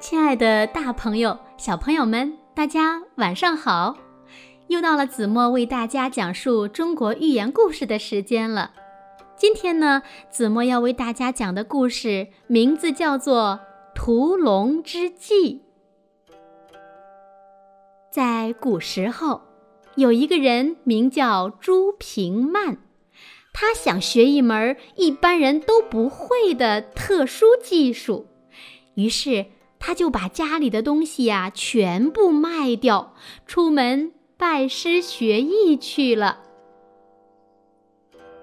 [0.00, 3.96] 亲爱的，大朋友、小朋友们，大家晚上好！
[4.68, 8.72] 又到了子墨为大家讲述中国寓言故事的时间了。
[9.36, 13.60] 今天呢，子墨要为大家讲的故事名字叫做
[13.96, 15.62] 《屠龙之计》。
[18.10, 19.42] 在古时候，
[19.96, 22.78] 有一个人名叫朱平曼。
[23.60, 28.28] 他想学一门一般人都不会的特殊技术，
[28.94, 29.46] 于是
[29.80, 36.38] 他就把家里的东西呀全部卖掉，出门拜师学艺去了。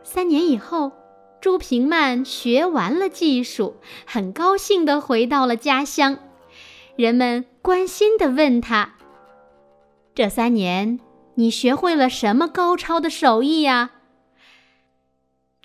[0.03, 0.91] 三年以后，
[1.39, 6.19] 朱平曼学完了技术，很高兴地回到了家乡。
[6.97, 8.95] 人们关心地问他。
[10.13, 10.99] 这三年，
[11.35, 13.91] 你学会了什么高超的手艺呀？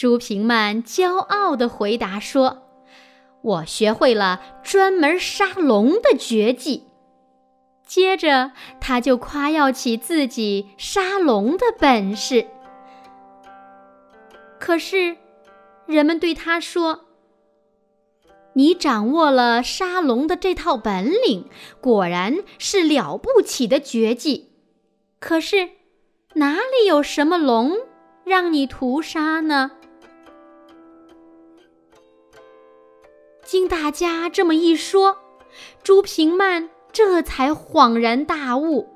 [0.01, 2.63] 朱平曼骄傲地回答说
[3.45, 6.85] ：“我学会了专门杀龙的绝技。”
[7.85, 12.47] 接着，他就夸耀起自己杀龙的本事。
[14.59, 15.19] 可是，
[15.85, 17.01] 人们对他说
[18.57, 21.51] ：“你掌握了杀龙的这套本领，
[21.83, 24.51] 果然是了不起的绝技。
[25.19, 25.69] 可是，
[26.37, 27.77] 哪里有什么龙
[28.25, 29.73] 让你屠杀呢？”
[33.51, 35.17] 经大家这么一说，
[35.83, 38.91] 朱平曼这才恍然大悟。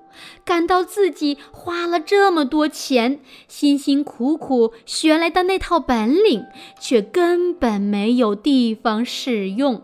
[0.45, 6.45] 感到自己花了这么多钱，辛辛苦苦学来的那套本领，
[6.81, 9.83] 却根本没有地方使用。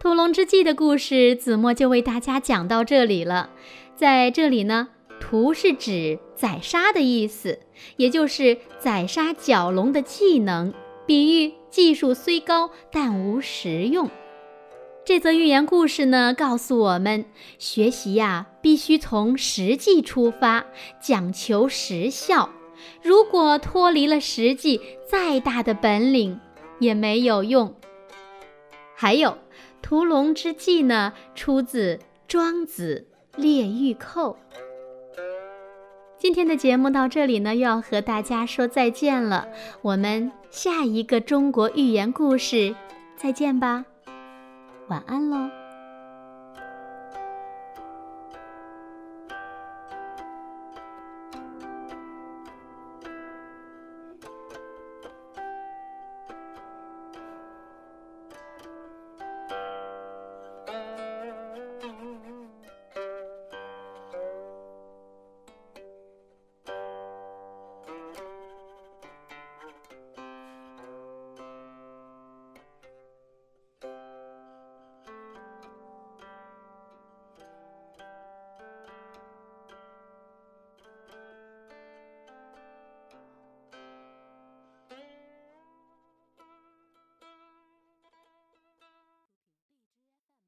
[0.00, 3.50] 屠龙之计的故事，子墨就为大家讲到这里了。
[3.94, 4.88] 在这里呢
[5.22, 7.60] ，“屠”是指宰杀的意思，
[7.98, 10.74] 也就是宰杀角龙的技能，
[11.06, 14.08] 比喻技术虽高，但无实用。
[15.04, 17.26] 这则寓言故事呢，告诉我们，
[17.58, 20.64] 学习呀必须从实际出发，
[20.98, 22.48] 讲求实效。
[23.02, 26.40] 如果脱离了实际，再大的本领
[26.78, 27.74] 也没有用。
[28.96, 29.36] 还有，
[29.82, 31.96] 屠龙之计呢，出自
[32.26, 33.06] 《庄子·
[33.40, 34.38] 列御寇》。
[36.16, 39.48] 今天的节目到这里呢，又要和大家说再见了。
[39.82, 42.74] 我们下一个中国寓言故事
[43.16, 43.84] 再见吧。
[44.88, 45.63] 晚安喽。